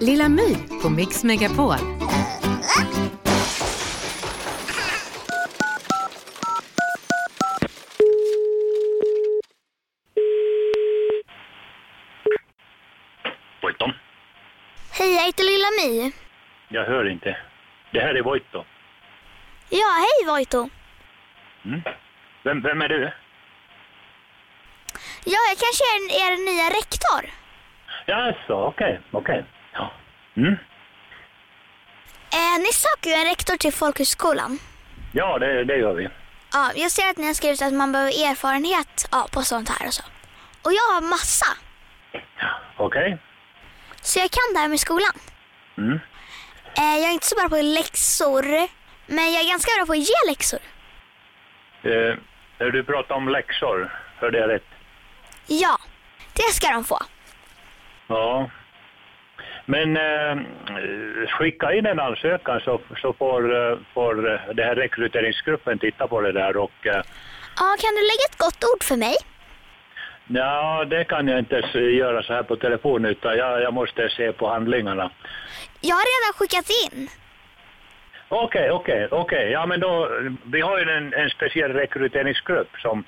[0.00, 1.76] Lilla My på Mix Megapol.
[13.62, 13.92] Voiton?
[14.92, 16.12] Hej, jag heter Lilla My.
[16.68, 17.36] Jag hör inte.
[17.92, 18.64] Det här är Voito.
[19.68, 20.68] Ja, hej Voito.
[22.42, 23.12] Vem, vem är du?
[25.24, 27.43] Ja, jag kanske är er nya rektor.
[28.06, 29.44] Jaså, okej, okej.
[29.72, 29.92] Ja.
[30.36, 30.56] Mm.
[32.32, 34.58] Eh, ni söker ju en rektor till folkhögskolan.
[35.12, 36.08] Ja, det, det gör vi.
[36.52, 39.86] Ja, jag ser att ni har skrivit att man behöver erfarenhet ja, på sånt här
[39.86, 40.02] och så.
[40.64, 41.46] Och jag har massa.
[42.76, 43.18] Okej.
[44.00, 45.12] Så jag kan det här med skolan.
[45.78, 46.00] Mm.
[46.78, 48.44] Eh, jag är inte så bra på läxor,
[49.06, 50.60] men jag är ganska bra på att ge läxor.
[51.82, 52.14] Eh,
[52.58, 54.68] när du pratar om läxor, hörde jag rätt?
[55.46, 55.78] Ja,
[56.32, 56.98] det ska de få.
[58.06, 58.50] Ja.
[59.66, 60.36] Men eh,
[61.28, 66.20] skicka in en ansökan så, så får, eh, får eh, den här rekryteringsgruppen titta på
[66.20, 67.02] det där och eh,
[67.56, 69.14] Ja, kan du lägga ett gott ord för mig?
[70.26, 74.32] ja, det kan jag inte göra så här på telefon utan jag, jag måste se
[74.32, 75.10] på handlingarna.
[75.80, 77.08] Jag har redan skickat in.
[78.28, 79.50] Okej, okej, okej.
[79.50, 80.10] Ja, men då,
[80.44, 83.04] vi har ju en, en speciell rekryteringsgrupp som,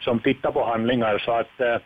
[0.00, 1.76] som tittar på handlingar så att eh,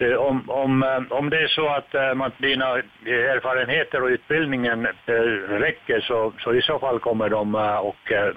[0.00, 2.66] om, om, eh, om det är så att eh, man, dina
[3.06, 5.12] erfarenheter och utbildningen eh,
[5.48, 8.34] räcker så, så i så fall kommer de eh, och eh,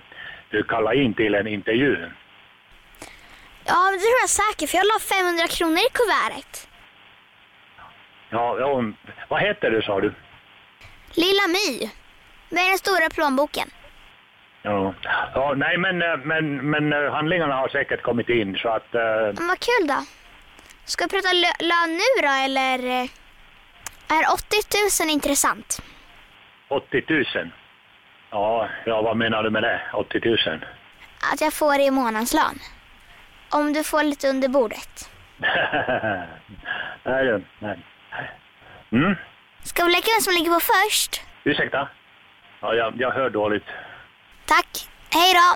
[0.67, 1.97] kalla in till en intervju.
[3.65, 6.67] Ja, det tror jag säkert, för jag la 500 kronor i kuvertet.
[8.29, 8.83] Ja, ja,
[9.27, 10.13] vad heter du sa du?
[11.15, 11.89] Lilla My.
[12.49, 13.67] Med den stora plånboken.
[14.61, 14.93] Ja,
[15.33, 19.01] ja nej men, eh, men, men eh, handlingarna har säkert kommit in så att eh,
[19.37, 20.05] Men vad kul då.
[20.85, 22.79] Ska vi prata lö- lön nu då, eller?
[23.03, 23.09] eh,
[24.17, 25.81] Är 80 000 intressant?
[26.69, 27.51] 80 000.
[28.31, 29.81] Ja, ja, vad menar du med det?
[29.93, 30.65] 80 000?
[31.33, 32.59] Att jag får det i månadslön.
[33.49, 35.09] Om du får lite under bordet.
[37.03, 37.79] nej, du, nej.
[38.91, 39.15] Mm,
[39.63, 41.21] Ska vi leka vem som ligger på först?
[41.43, 41.87] ursäkta?
[42.61, 43.65] Ja, jag, jag hör dåligt.
[44.45, 44.87] Tack.
[45.13, 45.55] Hej då.